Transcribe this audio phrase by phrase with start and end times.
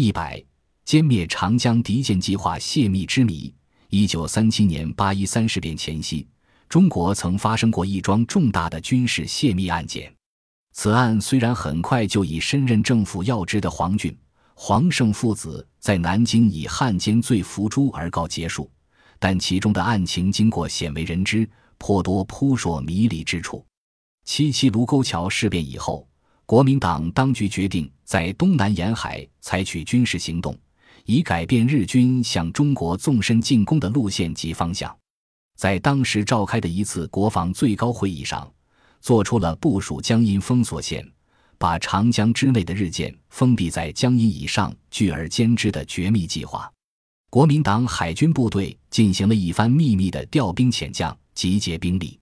[0.00, 0.40] 一百
[0.86, 3.52] 歼灭长江敌舰计划泄密之谜。
[3.88, 6.24] 一九三七年八一三事变前夕，
[6.68, 10.14] 中国曾发生过一桩重大的军事泄密案件。
[10.72, 14.16] 此案虽然很快就以身任政府要职的黄俊、
[14.54, 18.70] 黄胜父子在南京以汉奸罪伏诛而告结束，
[19.18, 23.66] 但其中的案情经过鲜为人知，颇多扑朔迷离之处。
[24.24, 26.07] 七七卢沟桥事变以后，
[26.48, 30.58] 国民党当局决定在东南沿海采取军事行动。
[31.04, 34.96] 以改变日军向中国纵深进攻的路线及方向，
[35.56, 38.50] 在当时召开的一次国防最高会议上，
[39.02, 41.06] 做出了部署江阴封锁线，
[41.58, 46.72] 把长江之内的日舰封闭在江阴以上，聚而歼之的绝密计划。
[47.28, 52.18] 国民党海军部队进行了一番秘密的调兵遣将，集结兵力。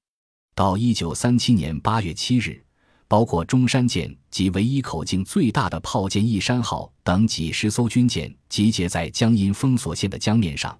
[0.57, 2.61] 到一九三七年八月七日。
[3.09, 10.77] 包括中山舰及唯一口径最大的炮舰“一山号”等几十艘军舰集结在江阴封锁线的江面上，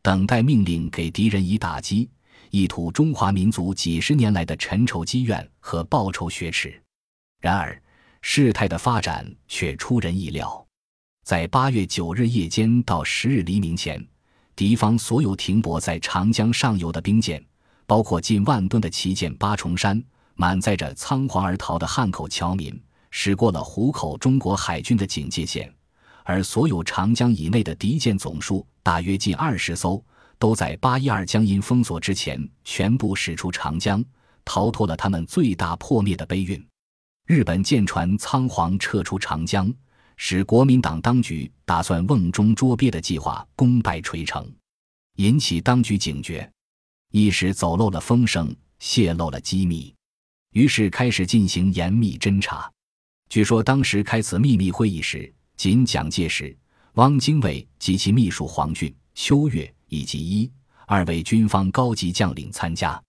[0.00, 2.08] 等待命令给敌人以打击，
[2.50, 6.82] 意图中华民族几十年来的沉仇积怨和报仇雪耻。
[7.40, 7.80] 然而，
[8.22, 10.66] 事态的发展却出人意料，
[11.24, 14.02] 在八月九日夜间到十日黎明前，
[14.56, 17.44] 敌方所有停泊在长江上游的兵舰，
[17.86, 20.02] 包括近万吨的旗舰“八重山”。
[20.36, 22.78] 满载着仓皇而逃的汉口侨民，
[23.10, 25.72] 驶过了湖口中国海军的警戒线，
[26.24, 30.04] 而所有长江以内的敌舰总数大约近二十艘，
[30.38, 34.04] 都在八一二江阴封锁之前全部驶出长江，
[34.44, 36.62] 逃脱了他们最大破灭的悲运。
[37.26, 39.72] 日本舰船仓皇撤出长江，
[40.18, 44.46] 使国民党当局打算瓮中捉鳖的计划功败垂成，
[45.16, 46.48] 引起当局警觉，
[47.10, 49.95] 一时走漏了风声，泄露了机密。
[50.52, 52.70] 于是开始进行严密侦查。
[53.28, 56.56] 据说当时开此秘密会议时，仅蒋介石、
[56.94, 60.50] 汪精卫及其秘书黄俊、邱岳以及一、
[60.86, 63.02] 二位军方高级将领参加。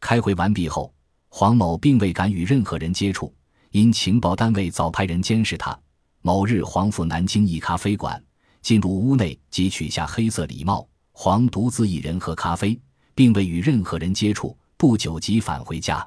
[0.00, 0.94] 开会完毕后，
[1.28, 3.34] 黄某并未敢与任何人接触，
[3.72, 5.78] 因情报单位早派人监视他。
[6.22, 8.22] 某日，黄赴南京一咖啡馆，
[8.62, 10.88] 进入屋内即取下黑色礼帽。
[11.12, 12.78] 黄独自一人喝咖啡，
[13.14, 14.56] 并未与任何人接触。
[14.76, 16.06] 不久即返回家。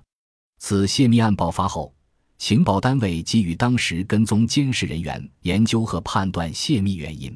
[0.59, 1.91] 此泄密案爆发后，
[2.37, 7.35] 情报单位给予当时跟踪监视人员研究和判断泄密原因。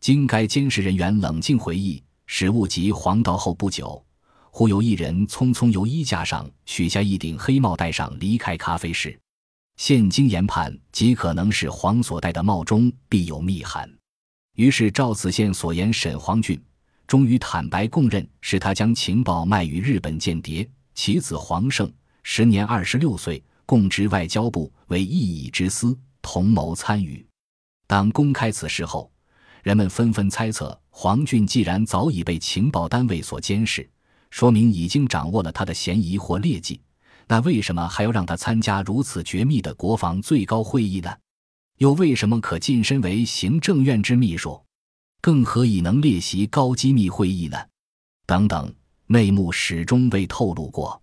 [0.00, 4.02] 经该监视人员冷静回忆，始误及黄道后不久，
[4.50, 9.18] 忽有一人匆匆由衣架上取下一顶黑帽戴上，离开咖啡室。
[9.76, 13.90] 现经研判，极可能是黄所戴的帽中必有密函。
[14.56, 16.62] 于是照此线所言审黄俊，
[17.06, 21.90] 终于坦白供认，是他将情报卖与日本间谍，其子黄胜。
[22.22, 27.26] 时年二十六岁，供职外交部，为异议之司，同谋参与。
[27.86, 29.10] 当公开此事后，
[29.62, 33.88] 人们纷纷猜测：黄俊既然早已被情报单位所监视，
[34.30, 36.80] 说明已经掌握了他的嫌疑或劣迹，
[37.26, 41.12] 那为什么还要让他参加如此绝密的国防最高会议呢？
[41.78, 44.60] 又为什么可晋升为行政院之秘书？
[45.20, 47.58] 更何以能列席高机密会议呢？
[48.26, 48.72] 等等，
[49.06, 51.00] 内幕始终未透露过。